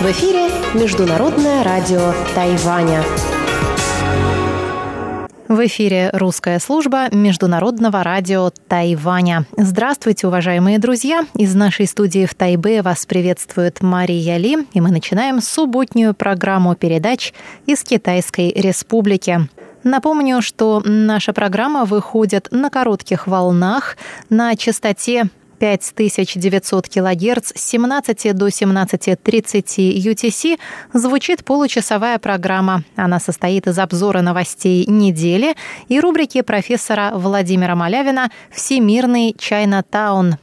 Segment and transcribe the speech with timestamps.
[0.00, 3.04] В эфире Международное радио Тайваня.
[5.46, 9.46] В эфире русская служба Международного радио Тайваня.
[9.56, 11.26] Здравствуйте, уважаемые друзья!
[11.36, 17.32] Из нашей студии в Тайбе вас приветствует Мария Ли, и мы начинаем субботнюю программу передач
[17.66, 19.48] из Китайской Республики.
[19.84, 23.96] Напомню, что наша программа выходит на коротких волнах
[24.30, 25.28] на частоте
[25.58, 30.58] 5900 кГц с 17 до 17.30 UTC
[30.92, 32.82] звучит получасовая программа.
[32.96, 35.54] Она состоит из обзора новостей недели
[35.88, 40.36] и рубрики профессора Владимира Малявина «Всемирный Чайна-таун».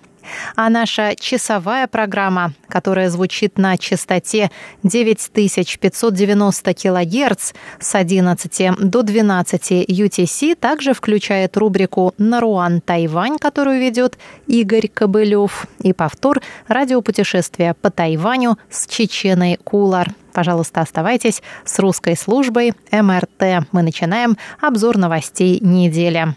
[0.56, 4.52] А наша часовая программа, которая звучит на частоте
[4.84, 14.88] 9590 кГц с 11 до 12 UTC, также включает рубрику «Наруан Тайвань», которую ведет Игорь
[14.88, 20.10] Кобылев, и повтор радиопутешествия по Тайваню с Чеченой Кулар.
[20.34, 23.68] Пожалуйста, оставайтесь с русской службой МРТ.
[23.72, 26.36] Мы начинаем обзор новостей недели.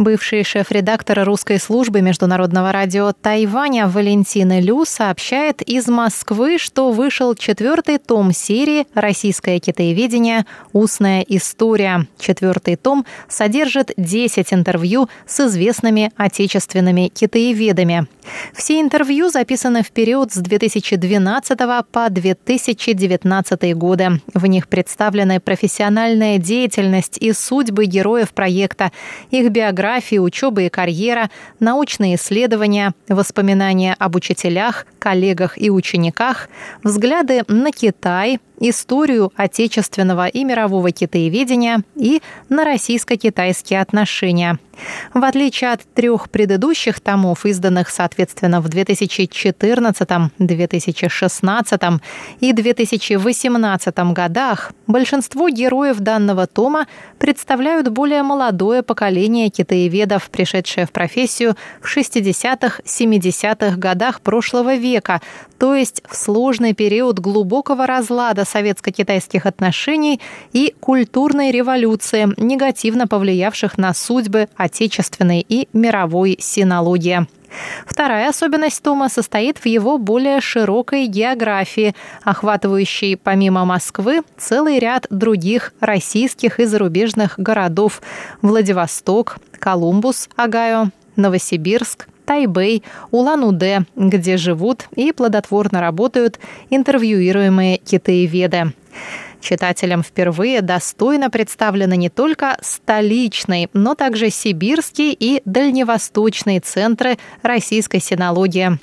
[0.00, 7.98] Бывший шеф-редактор русской службы международного радио Тайваня Валентина Лю сообщает из Москвы, что вышел четвертый
[7.98, 10.46] том серии «Российское китаеведение.
[10.72, 12.06] Устная история».
[12.18, 18.06] Четвертый том содержит 10 интервью с известными отечественными китаеведами.
[18.54, 21.58] Все интервью записаны в период с 2012
[21.92, 24.22] по 2019 годы.
[24.32, 28.92] В них представлены профессиональная деятельность и судьбы героев проекта,
[29.30, 36.48] их биография биографии, учеба и карьера, научные исследования, воспоминания об учителях, коллегах и учениках,
[36.84, 44.58] взгляды на Китай, историю отечественного и мирового китаеведения и на российско-китайские отношения.
[45.12, 50.08] В отличие от трех предыдущих томов, изданных, соответственно, в 2014,
[50.38, 51.82] 2016
[52.40, 56.86] и 2018 годах, большинство героев данного тома
[57.18, 65.20] представляют более молодое поколение китаеведов, пришедшее в профессию в 60-х, 70-х годах прошлого века,
[65.58, 70.20] то есть в сложный период глубокого разлада советско-китайских отношений
[70.52, 77.26] и культурной революции, негативно повлиявших на судьбы отечественной и мировой синологии.
[77.86, 85.72] Вторая особенность Тома состоит в его более широкой географии, охватывающей помимо Москвы целый ряд других
[85.80, 88.02] российских и зарубежных городов–
[88.42, 96.38] Владивосток, Колумбус, Огайо, Новосибирск, Тайбэй, Улан-Удэ, где живут и плодотворно работают
[96.70, 98.72] интервьюируемые китаеведы.
[99.40, 108.78] Читателям впервые достойно представлены не только столичный, но также сибирский и дальневосточные центры российской синологии.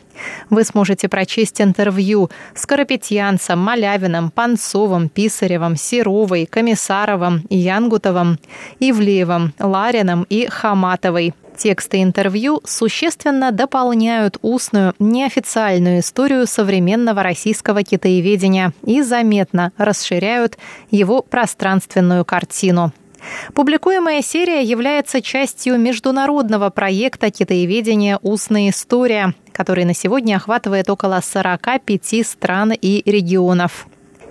[0.50, 8.40] Вы сможете прочесть интервью с Карапетьянцем, Малявиным, Панцовым, Писаревым, Серовой, Комиссаровым, Янгутовым,
[8.82, 19.02] Ивлеевым, Лариным и Хаматовой– Тексты интервью существенно дополняют устную, неофициальную историю современного российского китаеведения и
[19.02, 20.58] заметно расширяют
[20.92, 22.94] его пространственную картину.
[23.56, 32.26] Публикуемая серия является частью международного проекта китаеведения «Устная история», который на сегодня охватывает около 45
[32.26, 33.88] стран и регионов.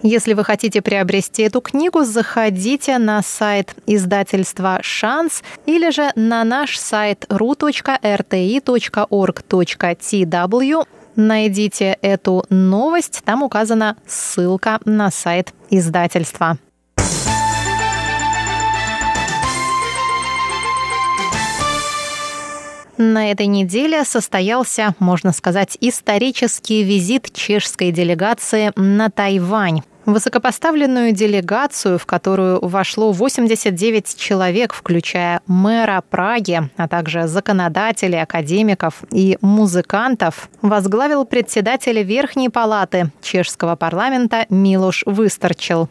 [0.09, 6.79] Если вы хотите приобрести эту книгу, заходите на сайт издательства «Шанс» или же на наш
[6.79, 7.67] сайт ru.rti.org.tw.
[11.17, 16.57] Найдите эту новость, там указана ссылка на сайт издательства.
[22.97, 29.83] На этой неделе состоялся, можно сказать, исторический визит чешской делегации на Тайвань.
[30.07, 39.37] Высокопоставленную делегацию, в которую вошло 89 человек, включая мэра Праги, а также законодателей, академиков и
[39.41, 45.91] музыкантов, возглавил председатель Верхней палаты чешского парламента Милош Высторчил.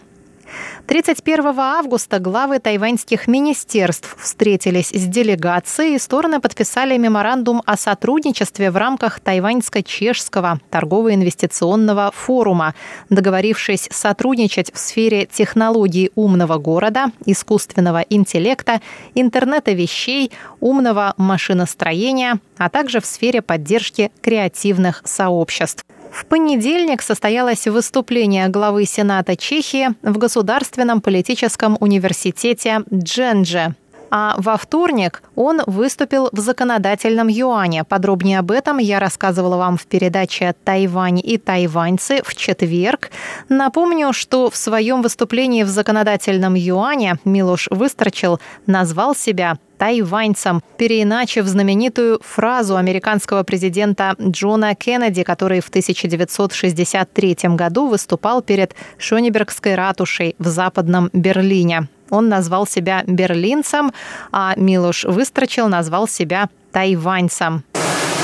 [0.87, 8.77] 31 августа главы тайваньских министерств встретились с делегацией и стороны подписали меморандум о сотрудничестве в
[8.77, 12.75] рамках Тайваньско-Чешского торгово-инвестиционного форума,
[13.09, 18.81] договорившись сотрудничать в сфере технологий умного города, искусственного интеллекта,
[19.15, 25.83] интернета вещей, умного машиностроения, а также в сфере поддержки креативных сообществ.
[26.15, 33.75] В понедельник состоялось выступление главы Сената Чехии в Государственном политическом университете Джендже.
[34.11, 37.83] А во вторник он выступил в законодательном юане.
[37.83, 43.09] Подробнее об этом я рассказывала вам в передаче «Тайвань и тайваньцы» в четверг.
[43.49, 52.19] Напомню, что в своем выступлении в законодательном юане Милош Выстрочил назвал себя тайваньцам, переиначив знаменитую
[52.21, 61.09] фразу американского президента Джона Кеннеди, который в 1963 году выступал перед Шонебергской ратушей в Западном
[61.13, 61.87] Берлине.
[62.09, 63.91] Он назвал себя берлинцем,
[64.31, 67.63] а Милош Выстрочил назвал себя тайваньцем.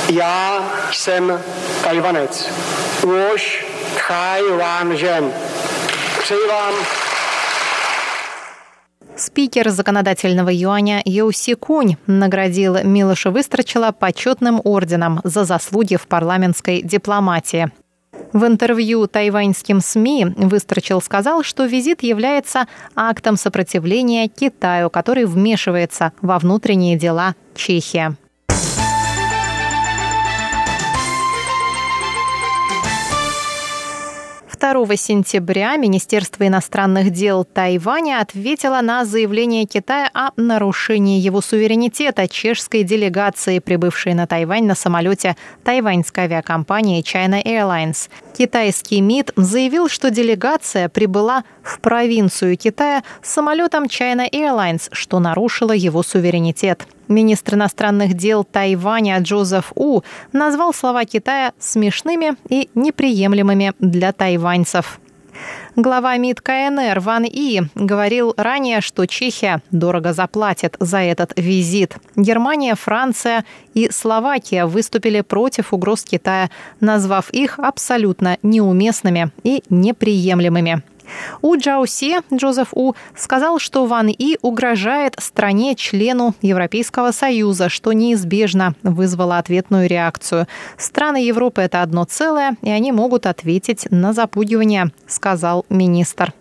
[0.10, 0.60] Я
[0.92, 1.40] jsem
[1.84, 2.50] Tajvanec.
[3.04, 3.66] Už
[4.08, 4.98] Taiwan
[6.22, 6.74] Přeji vám
[9.22, 17.72] Спикер законодательного юаня Йоуси Кунь наградил Милоша Выстрочила почетным орденом за заслуги в парламентской дипломатии.
[18.34, 22.66] В интервью тайваньским СМИ Выстрочил сказал, что визит является
[22.96, 28.16] актом сопротивления Китаю, который вмешивается во внутренние дела Чехии.
[34.62, 42.84] 2 сентября Министерство иностранных дел Тайваня ответило на заявление Китая о нарушении его суверенитета чешской
[42.84, 48.08] делегации, прибывшей на Тайвань на самолете тайваньской авиакомпании China Airlines.
[48.42, 56.02] Китайский МИД заявил, что делегация прибыла в провинцию Китая самолетом China Airlines, что нарушило его
[56.02, 56.88] суверенитет.
[57.08, 60.02] Министр иностранных дел Тайваня Джозеф У
[60.34, 65.00] назвал слова Китая смешными и неприемлемыми для тайваньцев.
[65.78, 71.96] Глава МИД КНР Ван И говорил ранее, что Чехия дорого заплатит за этот визит.
[72.18, 76.50] Германия, Франция и Словакия выступили против угроз Китая,
[76.82, 80.84] назвав их абсолютно неуместными и неприемлемыми.
[81.42, 89.38] У Джаусе Джозеф У сказал, что Ван И угрожает стране-члену Европейского Союза, что неизбежно вызвало
[89.38, 90.48] ответную реакцию.
[90.78, 96.34] Страны Европы– это одно целое, и они могут ответить на запугивание, сказал министр.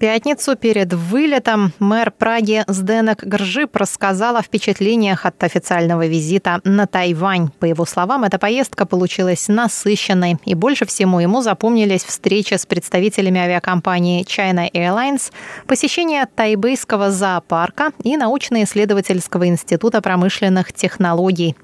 [0.00, 7.50] Пятницу перед вылетом мэр Праги Сденек Гржип рассказал о впечатлениях от официального визита на Тайвань.
[7.58, 13.40] По его словам, эта поездка получилась насыщенной, и больше всего ему запомнились встречи с представителями
[13.40, 15.32] авиакомпании China Airlines,
[15.66, 21.56] посещение тайбэйского зоопарка и научно-исследовательского института промышленных технологий.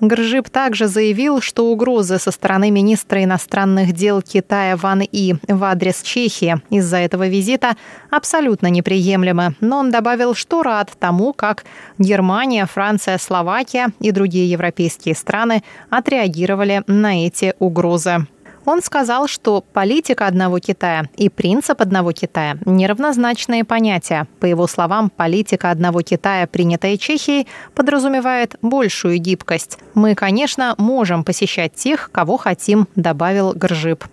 [0.00, 6.02] Гржип также заявил, что угрозы со стороны министра иностранных дел Китая Ван И в адрес
[6.02, 7.76] Чехии из-за этого визита
[8.10, 9.54] абсолютно неприемлемы.
[9.60, 11.64] Но он добавил, что рад тому, как
[11.98, 18.26] Германия, Франция, Словакия и другие европейские страны отреагировали на эти угрозы.
[18.70, 24.28] Он сказал, что политика одного Китая и принцип одного Китая– неравнозначные понятия.
[24.38, 29.78] По его словам, политика одного Китая, принятая Чехией, подразумевает большую гибкость.
[29.94, 34.04] Мы, конечно, можем посещать тех, кого хотим, добавил Гржип.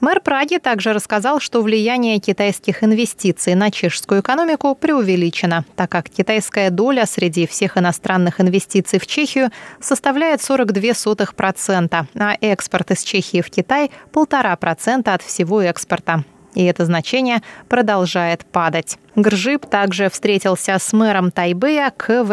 [0.00, 6.70] Мэр Праги также рассказал, что влияние китайских инвестиций на чешскую экономику преувеличено, так как китайская
[6.70, 13.90] доля среди всех иностранных инвестиций в Чехию составляет 42%, а экспорт из Чехии в Китай–
[14.12, 16.24] 1,5% от всего экспорта.
[16.54, 18.98] И это значение продолжает падать.
[19.14, 22.24] Гржип также встретился с мэром Тайбэя К.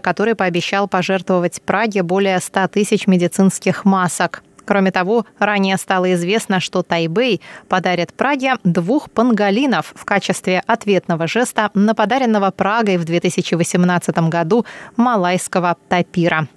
[0.00, 4.42] Который пообещал пожертвовать Праге более 100 тысяч медицинских масок.
[4.68, 11.70] Кроме того, ранее стало известно, что Тайбэй подарит Праге двух панголинов в качестве ответного жеста
[11.72, 16.48] на подаренного Прагой в 2018 году малайского тапира.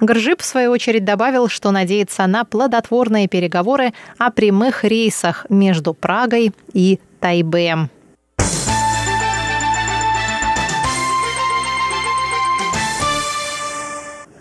[0.00, 6.54] Гржип, в свою очередь, добавил, что надеется на плодотворные переговоры о прямых рейсах между Прагой
[6.72, 7.90] и Тайбэем.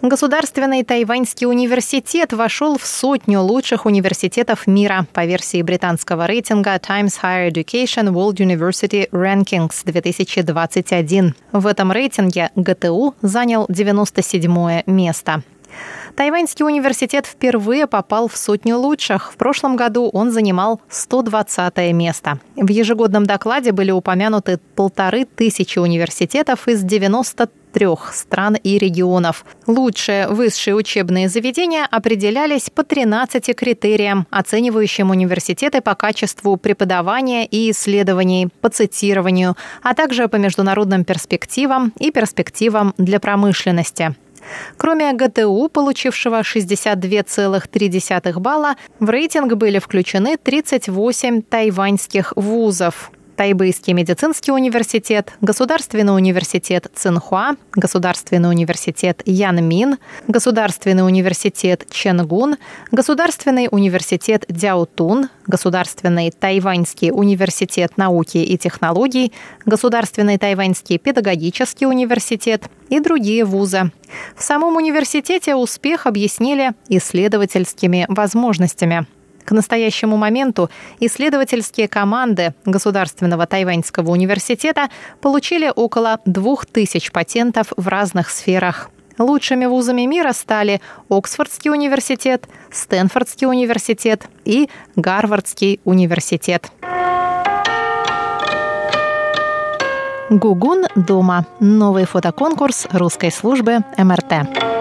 [0.07, 7.51] Государственный тайваньский университет вошел в сотню лучших университетов мира по версии британского рейтинга Times Higher
[7.51, 11.35] Education World University Rankings 2021.
[11.51, 15.43] В этом рейтинге ГТУ занял 97 место.
[16.17, 19.31] Тайваньский университет впервые попал в сотню лучших.
[19.33, 22.39] В прошлом году он занимал 120 место.
[22.55, 29.45] В ежегодном докладе были упомянуты полторы тысячи университетов из 93 стран и регионов.
[29.67, 38.49] Лучшие высшие учебные заведения определялись по 13 критериям, оценивающим университеты по качеству преподавания и исследований,
[38.61, 44.15] по цитированию, а также по международным перспективам и перспективам для промышленности.
[44.77, 53.11] Кроме ГТУ, получившего 62,3 балла, в рейтинг были включены 38 тайваньских вузов.
[53.37, 62.57] Тайбэйский медицинский университет, Государственный университет Цинхуа, Государственный университет Янмин, Государственный университет Ченгун,
[62.91, 69.31] Государственный университет Дяотун, Государственный Тайваньский университет науки и технологий,
[69.65, 73.91] Государственный Тайваньский педагогический университет и другие вузы.
[74.35, 79.05] В самом университете успех объяснили исследовательскими возможностями–
[79.47, 84.89] к настоящему моменту исследовательские команды Государственного тайваньского университета
[85.21, 88.89] получили около 2000 патентов в разных сферах.
[89.17, 96.69] Лучшими вузами мира стали Оксфордский университет, Стэнфордский университет и Гарвардский университет.
[100.29, 101.45] Гугун дома.
[101.61, 104.76] Новый фотоконкурс русской службы МРТ.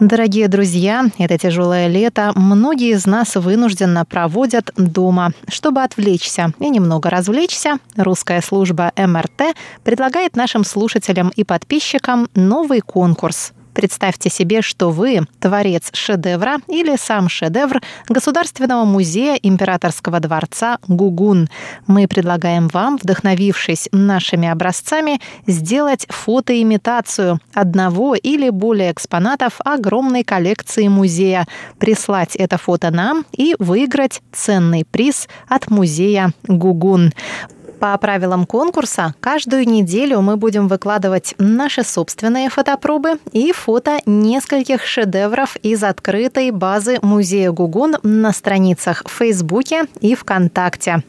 [0.00, 5.32] Дорогие друзья, это тяжелое лето многие из нас вынужденно проводят дома.
[5.48, 13.52] Чтобы отвлечься и немного развлечься, русская служба МРТ предлагает нашим слушателям и подписчикам новый конкурс–
[13.74, 21.48] Представьте себе, что вы творец шедевра или сам шедевр Государственного музея императорского дворца Гугун.
[21.88, 31.46] Мы предлагаем вам, вдохновившись нашими образцами, сделать фотоимитацию одного или более экспонатов огромной коллекции музея,
[31.78, 37.12] прислать это фото нам и выиграть ценный приз от музея Гугун.
[37.80, 45.56] По правилам конкурса, каждую неделю мы будем выкладывать наши собственные фотопробы и фото нескольких шедевров
[45.56, 51.02] из открытой базы музея Гугун на страницах в Фейсбуке и ВКонтакте.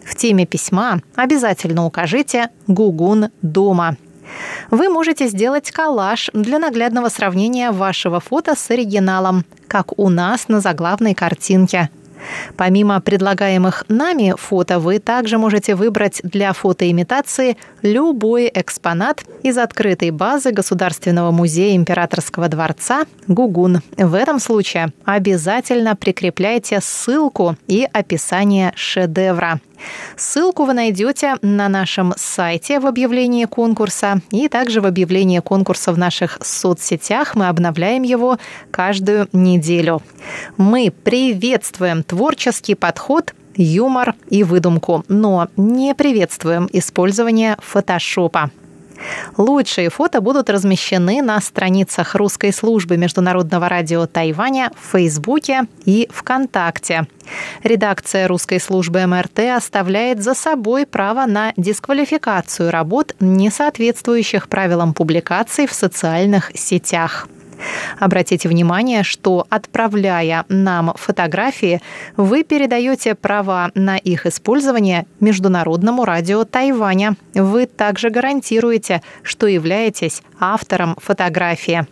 [0.05, 3.97] В теме письма обязательно укажите «Гугун дома».
[4.71, 10.61] Вы можете сделать коллаж для наглядного сравнения вашего фото с оригиналом, как у нас на
[10.61, 11.89] заглавной картинке–
[12.57, 20.51] Помимо предлагаемых нами фото, вы также можете выбрать для фотоимитации любой экспонат из открытой базы
[20.51, 23.81] Государственного музея Императорского дворца «Гугун».
[23.97, 29.59] В этом случае обязательно прикрепляйте ссылку и описание шедевра.
[30.15, 35.97] Ссылку вы найдете на нашем сайте в объявлении конкурса и также в объявлении конкурса в
[35.97, 37.35] наших соцсетях.
[37.35, 38.37] Мы обновляем его
[38.71, 40.01] каждую неделю.
[40.57, 48.51] Мы приветствуем творческий подход юмор и выдумку, но не приветствуем использование фотошопа.
[49.37, 57.07] Лучшие фото будут размещены на страницах русской службы Международного радио Тайваня в Фейсбуке и ВКонтакте.
[57.63, 65.67] Редакция русской службы МРТ оставляет за собой право на дисквалификацию работ, не соответствующих правилам публикаций
[65.67, 67.27] в социальных сетях.
[67.99, 71.81] Обратите внимание, что отправляя нам фотографии,
[72.17, 77.15] вы передаете права на их использование Международному радио Тайваня.
[77.33, 81.85] Вы также гарантируете, что являетесь автором фотографии.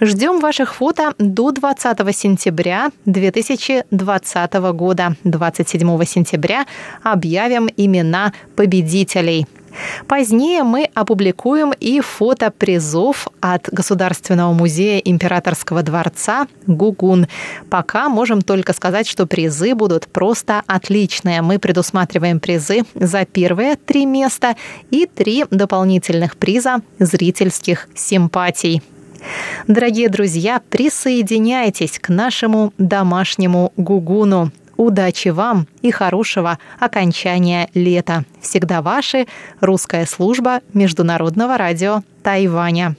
[0.00, 5.16] Ждем ваших фото до 20 сентября 2020 года.
[5.24, 6.66] 27 сентября
[7.02, 9.46] объявим имена победителей.
[10.06, 17.26] Позднее мы опубликуем и фото призов от Государственного музея Императорского дворца Гугун.
[17.70, 21.42] Пока можем только сказать, что призы будут просто отличные.
[21.42, 24.56] Мы предусматриваем призы за первые три места
[24.90, 28.82] и три дополнительных приза зрительских симпатий.
[29.66, 34.52] Дорогие друзья, присоединяйтесь к нашему домашнему гугуну.
[34.78, 38.24] Удачи вам и хорошего окончания лета.
[38.40, 39.26] Всегда ваши.
[39.60, 42.94] Русская служба Международного радио Тайваня.